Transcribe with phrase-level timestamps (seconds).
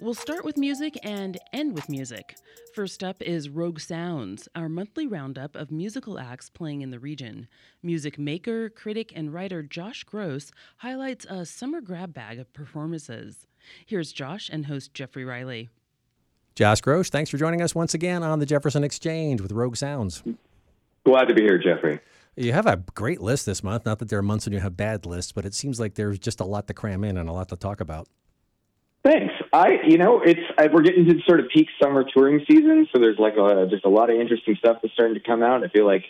[0.00, 2.36] We'll start with music and end with music.
[2.72, 7.48] First up is Rogue Sounds, our monthly roundup of musical acts playing in the region.
[7.82, 13.48] Music maker, critic, and writer Josh Gross highlights a summer grab bag of performances.
[13.86, 15.68] Here's Josh and host Geoffrey Riley.
[16.54, 20.22] Josh Gross, thanks for joining us once again on the Jefferson Exchange with Rogue Sounds.
[21.04, 21.98] Glad to be here, Geoffrey.
[22.36, 23.84] You have a great list this month.
[23.84, 26.20] Not that there are months when you have bad lists, but it seems like there's
[26.20, 28.06] just a lot to cram in and a lot to talk about.
[29.08, 29.32] Thanks.
[29.54, 33.00] I, you know, it's I, we're getting to sort of peak summer touring season, so
[33.00, 35.64] there's like a, just a lot of interesting stuff that's starting to come out.
[35.64, 36.04] I feel like,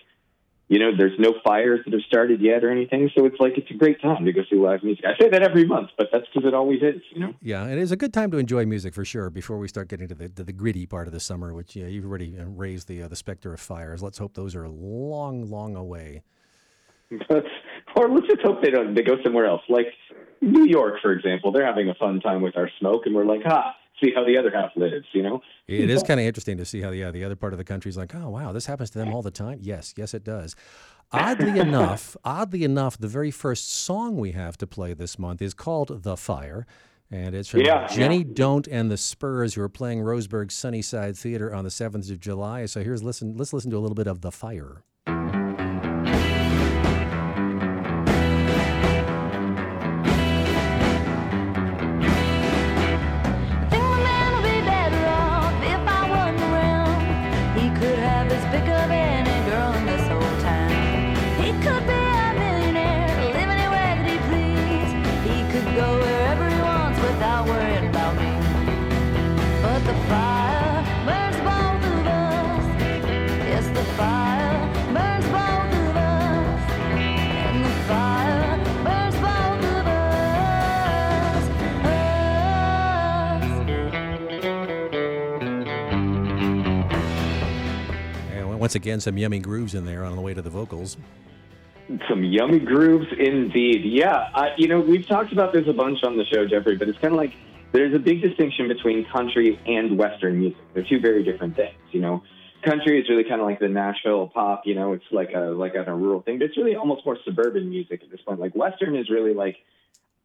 [0.67, 3.71] you know, there's no fires that have started yet or anything, so it's like it's
[3.71, 5.05] a great time to go see live music.
[5.05, 7.35] I say that every month, but that's because it always is, you know.
[7.41, 9.31] Yeah, it is a good time to enjoy music for sure.
[9.31, 11.87] Before we start getting to the to the gritty part of the summer, which yeah,
[11.87, 14.03] you've already uh, raised the uh, the specter of fires.
[14.03, 16.25] Let's hope those are long, long away.
[17.31, 18.95] or let's just hope they don't.
[18.95, 19.87] They go somewhere else, like
[20.41, 21.53] New York, for example.
[21.53, 24.37] They're having a fun time with our smoke, and we're like, ha, see how the
[24.39, 25.07] other half lives.
[25.13, 27.59] You know, it is kind of interesting to see how yeah the other part of
[27.59, 29.59] the country is like, oh wow, this happens to them all the time.
[29.63, 30.57] Yes, yes, it does.
[31.13, 35.55] Oddly enough, oddly enough, the very first song we have to play this month is
[35.55, 36.67] called "The Fire."
[37.11, 38.33] And it's from Yeah, Jenny yeah.
[38.35, 42.67] Don't and the Spurs, who are playing Roseburg Sunnyside Theater on the seventh of July.
[42.67, 43.37] So here's listen.
[43.37, 44.83] Let's listen to a little bit of "The Fire."
[88.69, 90.99] Once again, some yummy grooves in there on the way to the vocals.
[92.07, 93.83] some yummy grooves indeed.
[93.83, 96.87] Yeah, I, you know, we've talked about this a bunch on the show, Geoffrey, but
[96.87, 97.33] it's kind of like
[97.73, 100.59] there's a big distinction between country and Western music.
[100.75, 101.79] They're two very different things.
[101.93, 102.23] You know,
[102.63, 104.67] country is really kind of like the Nashville pop.
[104.67, 107.71] You know, it's like a like a rural thing, but it's really almost more suburban
[107.71, 108.39] music at this point.
[108.39, 109.57] Like Western is really like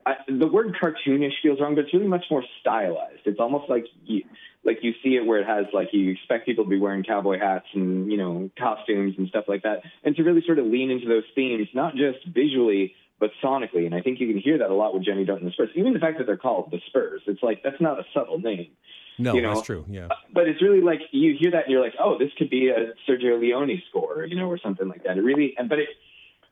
[0.06, 3.22] I, the word cartoonish feels wrong, but it's really much more stylized.
[3.26, 4.24] It's almost like you,
[4.64, 7.40] like you see it where it has like you expect people to be wearing cowboy
[7.40, 10.92] hats and you know costumes and stuff like that, and to really sort of lean
[10.92, 13.86] into those themes, not just visually but sonically.
[13.86, 15.70] And I think you can hear that a lot with Jenny Don't and the Spurs.
[15.76, 18.72] Even the fact that they're called the Spurs, it's like that's not a subtle name.
[19.18, 19.86] No, You know, that's true.
[19.88, 20.08] Yeah.
[20.08, 22.70] Uh, but it's really like you hear that and you're like, oh, this could be
[22.70, 25.18] a Sergio Leone score, you know, or something like that.
[25.18, 25.90] It really, and but it,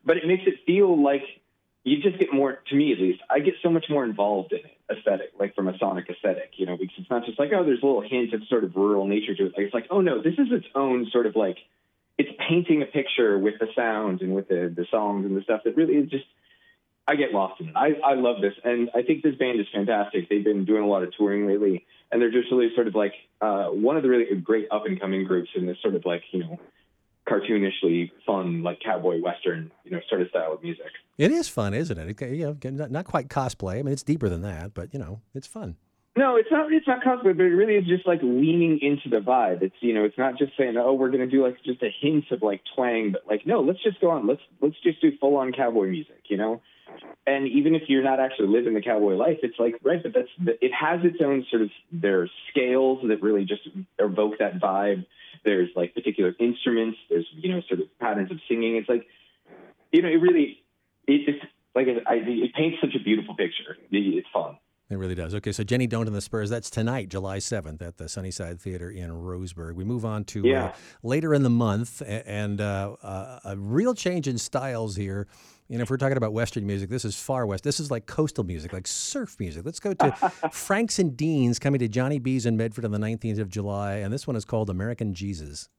[0.05, 1.23] but it makes it feel like
[1.83, 2.59] you just get more.
[2.69, 5.67] To me, at least, I get so much more involved in it, aesthetic, like from
[5.67, 8.33] a sonic aesthetic, you know, because it's not just like, oh, there's a little hint
[8.33, 9.53] of sort of rural nature to it.
[9.57, 11.57] Like it's like, oh no, this is its own sort of like,
[12.17, 15.61] it's painting a picture with the sounds and with the the songs and the stuff
[15.65, 16.25] that really is just.
[17.07, 17.73] I get lost in it.
[17.75, 20.29] I, I love this, and I think this band is fantastic.
[20.29, 23.13] They've been doing a lot of touring lately, and they're just really sort of like
[23.41, 26.21] uh, one of the really great up and coming groups in this sort of like
[26.31, 26.59] you know
[27.27, 30.91] cartoonishly fun like cowboy western you know sort of style of music.
[31.21, 32.19] It is fun, isn't it?
[32.33, 33.77] you know, not, quite cosplay.
[33.77, 35.75] I mean, it's deeper than that, but you know, it's fun.
[36.17, 36.73] No, it's not.
[36.73, 39.61] It's not cosplay, but it really is just like leaning into the vibe.
[39.61, 42.25] It's you know, it's not just saying, oh, we're to do like just a hint
[42.31, 44.25] of like twang, but like no, let's just go on.
[44.25, 46.63] Let's let's just do full on cowboy music, you know.
[47.27, 50.57] And even if you're not actually living the cowboy life, it's like right, but that's
[50.59, 55.05] it has its own sort of there are scales that really just evoke that vibe.
[55.45, 56.97] There's like particular instruments.
[57.11, 58.75] There's you know sort of patterns of singing.
[58.75, 59.05] It's like
[59.91, 60.60] you know, it really
[61.27, 61.41] it
[61.75, 63.77] like I, it paints such a beautiful picture.
[63.91, 64.57] It's fun.
[64.91, 65.33] It really does.
[65.35, 68.91] Okay, so Jenny Don't and the Spurs, that's tonight, July 7th, at the Sunnyside Theater
[68.91, 69.75] in Roseburg.
[69.75, 70.65] We move on to uh, yeah.
[70.65, 75.27] uh, later in the month, and uh, uh, a real change in styles here.
[75.69, 77.63] You know, if we're talking about Western music, this is far west.
[77.63, 79.63] This is like coastal music, like surf music.
[79.63, 80.11] Let's go to
[80.51, 84.11] Franks and Deans coming to Johnny B's in Medford on the 19th of July, and
[84.11, 85.69] this one is called American Jesus.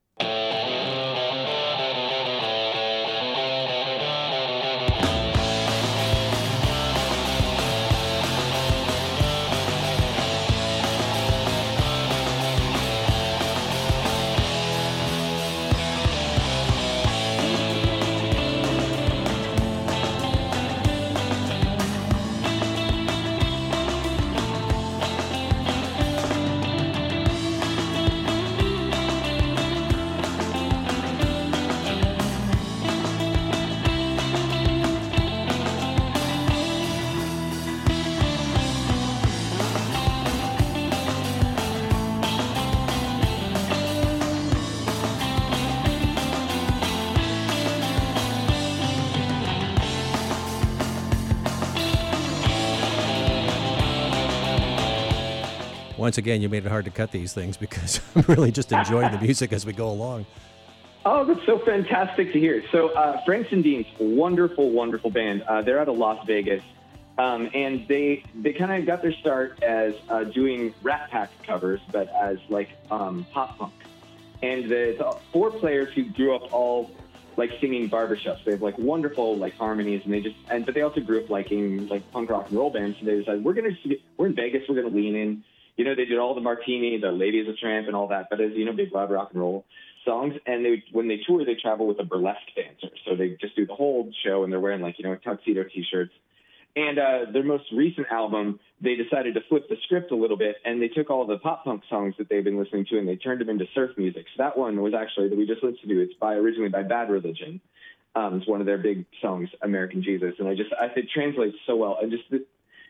[56.03, 59.13] Once again, you made it hard to cut these things because I'm really just enjoying
[59.13, 60.27] the music as we go along.
[61.05, 62.65] Oh, that's so fantastic to hear.
[62.73, 65.43] So, uh, Franks and Deans, wonderful, wonderful band.
[65.43, 66.65] Uh, they're out of Las Vegas,
[67.19, 71.81] um, and they they kind of got their start as uh, doing Rat Pack covers,
[71.93, 73.73] but as like um, pop punk.
[74.43, 76.91] And the, the four players who grew up all
[77.37, 78.45] like singing barbershops.
[78.45, 81.31] They have like wonderful like harmonies, and they just and but they also grew up
[81.31, 82.99] liking like punk rock and roll bands.
[82.99, 83.79] So they decided we're gonna
[84.17, 85.45] we're in Vegas, we're gonna lean in.
[85.77, 88.29] You know, they did all the Martini, the Lady is a Tramp, and all that.
[88.31, 89.65] But as you know, big loud rock and roll
[90.05, 90.35] songs.
[90.47, 92.95] And they when they tour, they travel with a burlesque dancer.
[93.07, 96.13] So they just do the whole show, and they're wearing like you know tuxedo t-shirts.
[96.75, 100.57] And uh, their most recent album, they decided to flip the script a little bit,
[100.65, 103.17] and they took all the pop punk songs that they've been listening to, and they
[103.17, 104.25] turned them into surf music.
[104.35, 106.01] So that one was actually that we just listened to.
[106.01, 107.61] It's by originally by Bad Religion.
[108.15, 111.57] Um, it's one of their big songs, American Jesus, and I just I, it translates
[111.67, 111.99] so well.
[112.01, 112.25] And just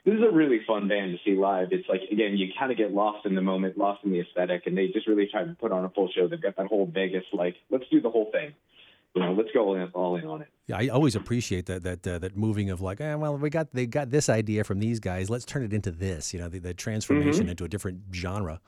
[0.05, 1.69] this is a really fun band to see live.
[1.71, 4.67] It's like again, you kind of get lost in the moment, lost in the aesthetic,
[4.67, 6.27] and they just really try to put on a full show.
[6.27, 8.53] They've got that whole Vegas like, let's do the whole thing.
[9.15, 10.49] You know, let's go all in, all in on it.
[10.67, 13.73] Yeah, I always appreciate that that uh, that moving of like, eh, well, we got
[13.73, 15.29] they got this idea from these guys.
[15.31, 16.33] Let's turn it into this.
[16.33, 18.61] You know, the, the transformation into a different genre.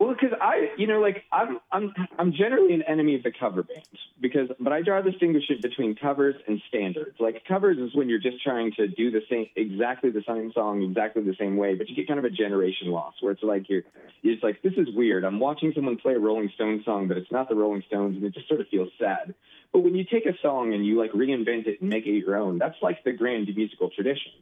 [0.00, 3.62] Well, because I, you know, like I'm, I'm, I'm generally an enemy of the cover
[3.62, 3.86] bands
[4.18, 7.16] because, but I draw a distinction between covers and standards.
[7.20, 10.82] Like covers is when you're just trying to do the same, exactly the same song,
[10.82, 13.68] exactly the same way, but you get kind of a generation loss where it's like
[13.68, 13.82] you're,
[14.22, 15.22] you're just like, this is weird.
[15.22, 18.24] I'm watching someone play a Rolling Stones song, but it's not the Rolling Stones, and
[18.24, 19.34] it just sort of feels sad.
[19.70, 22.36] But when you take a song and you like reinvent it and make it your
[22.36, 24.32] own, that's like the grand musical tradition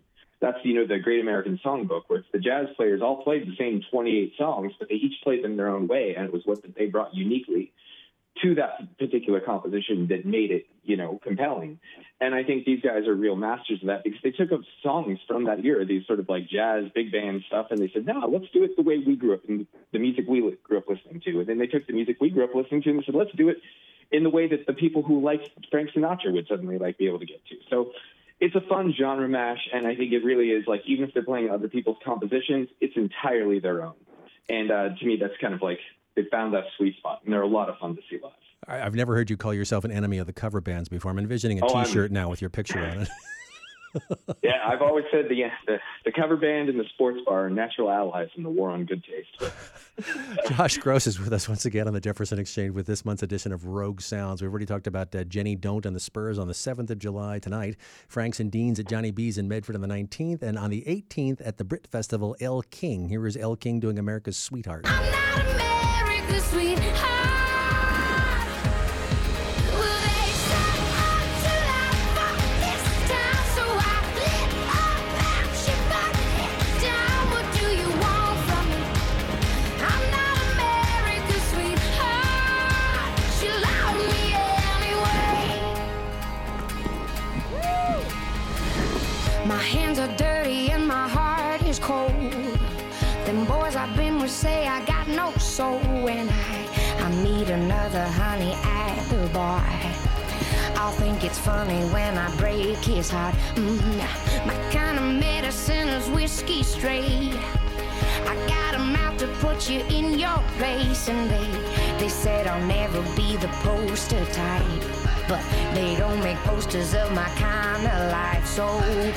[0.40, 3.82] that's you know the Great American Songbook, where the jazz players all played the same
[3.90, 6.86] 28 songs, but they each played them their own way, and it was what they
[6.86, 7.72] brought uniquely
[8.42, 11.80] to that particular composition that made it you know compelling.
[12.20, 15.18] And I think these guys are real masters of that because they took up songs
[15.26, 18.28] from that era, these sort of like jazz big band stuff, and they said, no,
[18.28, 21.20] let's do it the way we grew up in the music we grew up listening
[21.24, 21.40] to.
[21.40, 23.48] And then they took the music we grew up listening to and said, let's do
[23.48, 23.58] it
[24.10, 27.18] in the way that the people who liked Frank Sinatra would suddenly like be able
[27.18, 27.56] to get to.
[27.70, 27.92] So
[28.40, 31.22] it's a fun genre mash, and I think it really is like even if they're
[31.24, 33.94] playing other people's compositions, it's entirely their own.
[34.48, 35.78] And uh, to me, that's kind of like
[36.16, 38.32] they found that sweet spot, and they're a lot of fun to see live.
[38.66, 41.10] I- I've never heard you call yourself an enemy of the cover bands before.
[41.10, 43.08] I'm envisioning a Oh, shirt now with your picture on it.
[44.42, 47.90] Yeah, I've always said the, the the cover band and the sports bar are natural
[47.90, 49.52] allies in the war on good taste.
[50.48, 53.52] Josh Gross is with us once again on the Jefferson Exchange with this month's edition
[53.52, 54.40] of Rogue Sounds.
[54.40, 57.38] We've already talked about uh, Jenny Don't and the Spurs on the 7th of July
[57.38, 57.76] tonight,
[58.06, 61.40] Franks and Deans at Johnny B's in Medford on the 19th, and on the 18th
[61.44, 63.08] at the Britt Festival, Elle King.
[63.08, 64.86] Here is Elle King doing America's Sweetheart.
[94.28, 96.68] Say I got no soul when I
[97.00, 99.64] I meet another honey at the bar.
[100.76, 103.34] I'll think it's funny when I break his heart.
[103.54, 103.96] Mm,
[104.46, 107.34] my kind of medicine is whiskey straight.
[108.26, 111.48] I got a mouth to put you in your place, and they
[111.98, 114.82] they said I'll never be the poster type.
[115.26, 115.42] But
[115.74, 118.46] they don't make posters of my kind of life.
[118.46, 118.66] So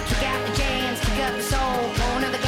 [0.08, 2.41] kick out the jams, kick up the soul, pour another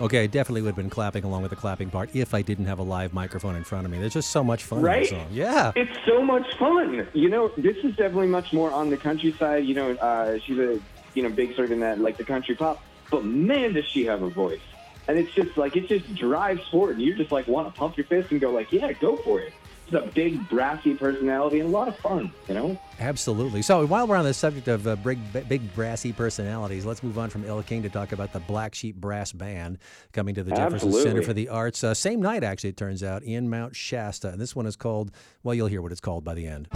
[0.00, 2.66] Okay, I definitely would have been clapping along with the clapping part if I didn't
[2.66, 3.98] have a live microphone in front of me.
[3.98, 5.12] There's just so much fun Right?
[5.32, 5.72] Yeah.
[5.74, 7.08] It's so much fun.
[7.14, 9.64] You know, this is definitely much more on the countryside.
[9.64, 10.80] You know, uh, she's a
[11.14, 14.04] you know big sort of in that like the country pop, but man, does she
[14.04, 14.60] have a voice!
[15.08, 17.96] And it's just like it just drives forward, and you just like want to pump
[17.96, 19.52] your fist and go like, yeah, go for it.
[19.90, 22.30] It's a big brassy personality and a lot of fun.
[22.46, 22.80] You know.
[23.00, 23.62] Absolutely.
[23.62, 25.18] So while we're on the subject of uh, big,
[25.48, 28.96] big brassy personalities, let's move on from Elle King to talk about the Black Sheep
[28.96, 29.78] Brass Band
[30.12, 31.82] coming to the Jefferson Center for the Arts.
[31.82, 34.28] Uh, same night, actually, it turns out, in Mount Shasta.
[34.28, 35.10] And this one is called,
[35.42, 36.68] well, you'll hear what it's called by the end.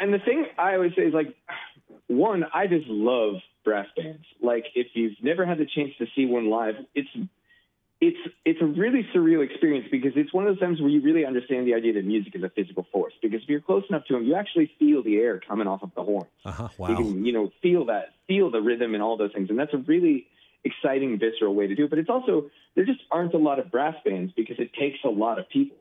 [0.00, 1.34] And the thing I always say is like,
[2.06, 4.24] one, I just love brass bands.
[4.42, 7.08] Like, if you've never had the chance to see one live, it's
[8.00, 8.16] it's
[8.46, 11.66] it's a really surreal experience because it's one of those times where you really understand
[11.66, 13.12] the idea that music is a physical force.
[13.20, 15.90] Because if you're close enough to them, you actually feel the air coming off of
[15.94, 16.30] the horns.
[16.44, 16.68] Uh-huh.
[16.78, 16.96] You Wow.
[16.96, 19.50] can, you know, feel that, feel the rhythm and all those things.
[19.50, 20.26] And that's a really
[20.64, 21.90] exciting, visceral way to do it.
[21.90, 25.08] But it's also, there just aren't a lot of brass bands because it takes a
[25.08, 25.76] lot of people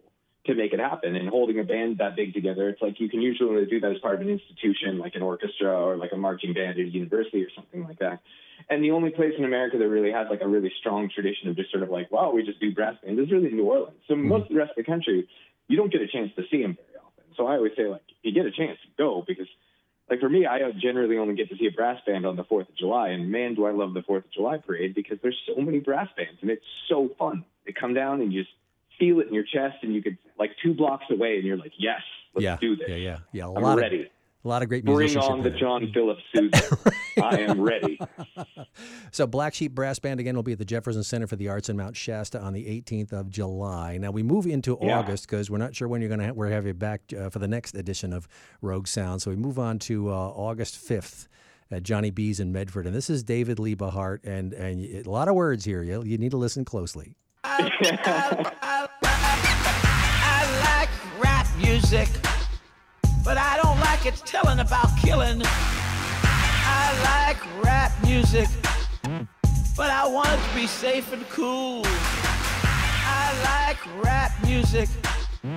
[0.45, 1.15] to make it happen.
[1.15, 3.97] And holding a band that big together, it's like you can usually do that as
[3.99, 7.43] part of an institution, like an orchestra or like a marching band at a university
[7.43, 8.19] or something like that.
[8.69, 11.55] And the only place in America that really has like a really strong tradition of
[11.55, 13.97] just sort of like, wow, we just do brass bands is really New Orleans.
[14.07, 14.27] So hmm.
[14.27, 15.27] most of the rest of the country,
[15.67, 17.23] you don't get a chance to see them very often.
[17.37, 19.47] So I always say, like, if you get a chance, go because
[20.09, 22.43] like for me, I uh, generally only get to see a brass band on the
[22.43, 25.37] Fourth of July, and man, do I love the Fourth of July parade because there's
[25.47, 27.45] so many brass bands, and it's so fun.
[27.65, 28.55] They come down and you just
[28.99, 31.73] feel it in your chest, and you could like two blocks away, and you're like,
[31.79, 32.01] yes,
[32.35, 32.57] let's yeah.
[32.61, 32.87] do this.
[32.89, 33.45] Yeah, yeah, yeah.
[33.45, 34.01] A I'm lot ready.
[34.01, 34.07] of
[34.45, 35.59] a lot of great Bring musicianship on the there.
[35.59, 36.77] John Philip Sousa.
[37.23, 37.99] I am ready.
[39.11, 41.67] So Black Sheep Brass Band again will be at the Jefferson Center for the Arts
[41.67, 43.97] in Mount Shasta on the 18th of July.
[43.97, 44.99] Now we move into Yeah.
[44.99, 47.29] August because we're not sure when you're going to ha- we're have you back uh,
[47.29, 48.27] for the next edition of
[48.61, 49.21] Rogue Sound.
[49.23, 51.27] So we move on to uh, August 5th
[51.71, 55.09] at Johnny B's in Medford, and this is David Liebe Hart, and and y- a
[55.09, 55.81] lot of words here.
[55.83, 57.15] You you need to listen closely.
[61.61, 62.09] Music,
[63.23, 65.41] but I don't like it telling about killing.
[65.43, 68.47] I like rap music,
[69.75, 71.83] but I want it to be safe and cool.
[71.85, 74.89] I like rap music,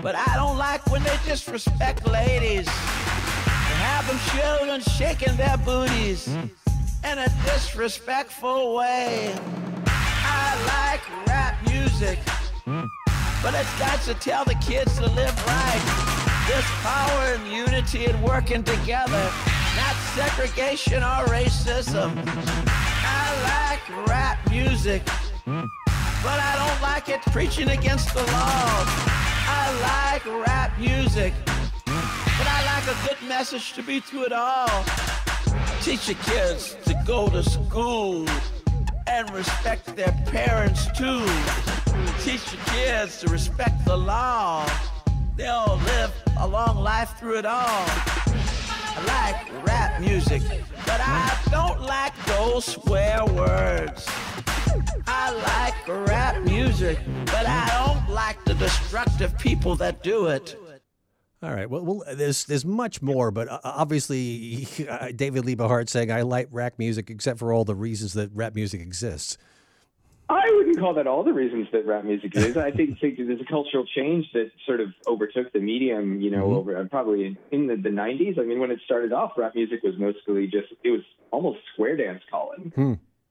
[0.02, 2.66] but I don't like when they disrespect ladies.
[2.66, 9.34] And have them children shaking their booties in a disrespectful way.
[9.86, 12.18] I like rap music.
[13.42, 15.82] But it's got to tell the kids to live right.
[16.46, 19.32] This power and unity and working together,
[19.76, 22.22] not segregation or racism.
[22.66, 25.04] I like rap music,
[25.44, 28.84] but I don't like it preaching against the law.
[29.48, 34.84] I like rap music, but I like a good message to be through it all.
[35.80, 38.24] Teach your kids to go to school
[39.08, 41.26] and respect their parents too.
[42.22, 44.64] Teach your kids to respect the law.
[45.34, 47.84] They'll live a long life through it all.
[47.88, 50.40] I like rap music,
[50.86, 54.06] but I don't like those swear words.
[55.08, 60.56] I like rap music, but I don't like the destructive people that do it.
[61.42, 61.68] All right.
[61.68, 66.46] Well, well there's there's much more, but uh, obviously uh, David Lee saying I like
[66.52, 69.38] rap music except for all the reasons that rap music exists.
[70.34, 72.56] I wouldn't call that all the reasons that rap music is.
[72.56, 76.54] I think, think there's a cultural change that sort of overtook the medium, you know,
[76.54, 78.38] over uh, probably in, in the, the 90s.
[78.38, 81.96] I mean, when it started off, rap music was mostly just, it was almost square
[81.96, 82.72] dance calling,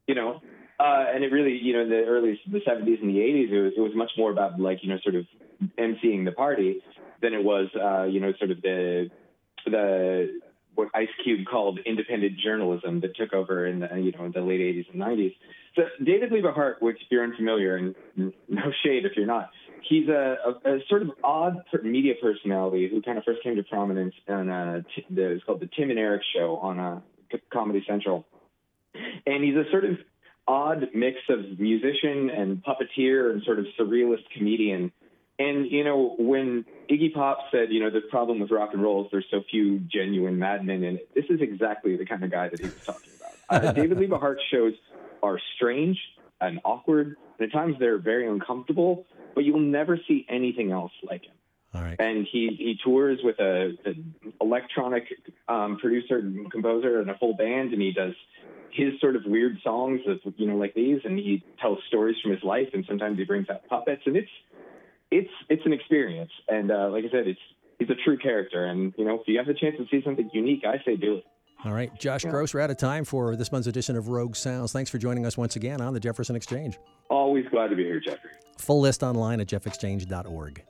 [0.08, 0.42] you know?
[0.80, 3.62] Uh, and it really, you know, in the early, the 70s and the 80s, it
[3.62, 5.26] was, it was much more about like, you know, sort of
[5.78, 6.82] emceeing the party
[7.22, 9.10] than it was, uh, you know, sort of the,
[9.66, 10.40] the,
[10.76, 14.42] what Ice Cube called independent journalism that took over in the, you know, in the
[14.42, 15.36] late 80s and 90s.
[15.76, 19.50] So David Liebe Hart, which if you're unfamiliar, and no shade if you're not,
[19.88, 23.64] he's a, a, a sort of odd media personality who kind of first came to
[23.64, 27.00] prominence on uh, t- the, it's called the Tim and Eric Show on uh,
[27.32, 28.26] C- Comedy Central,
[29.26, 29.98] and he's a sort of
[30.48, 34.92] odd mix of musician and puppeteer and sort of surrealist comedian.
[35.40, 39.06] And you know, when Iggy Pop said, you know, the problem with rock and roll
[39.06, 41.16] is there's so few genuine madmen in it.
[41.16, 43.38] This is exactly the kind of guy that he was talking about.
[43.50, 44.74] Uh, David Liebe Hart shows
[45.24, 45.98] are strange
[46.40, 51.24] and awkward, and at times they're very uncomfortable, but you'll never see anything else like
[51.24, 51.36] him.
[51.74, 51.96] All right.
[52.00, 55.04] And he, he tours with a, an electronic
[55.48, 58.14] um, producer and composer and a full band, and he does
[58.74, 62.32] his sort of weird songs, of, you know, like these, and he tells stories from
[62.32, 64.30] his life, and sometimes he brings out puppets, and it's
[65.12, 66.32] it's it's an experience.
[66.48, 67.40] And uh, like I said, it's
[67.80, 70.30] he's a true character, and you know, if you have the chance to see something
[70.34, 71.26] unique, I say do it.
[71.64, 71.94] All right.
[72.00, 74.72] Josh Gross, we're out of time for this month's edition of Rogue Sounds.
[74.72, 76.80] Thanks for joining us once again on the Jefferson Exchange.
[77.10, 78.32] Always glad to be here, Geoffrey.
[78.58, 80.64] Full list online at jeffexchange.org.